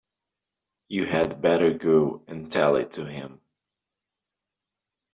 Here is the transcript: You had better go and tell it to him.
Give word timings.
You 0.87 1.05
had 1.05 1.43
better 1.43 1.71
go 1.73 2.23
and 2.27 2.51
tell 2.51 2.75
it 2.75 2.93
to 2.93 3.05
him. 3.05 3.39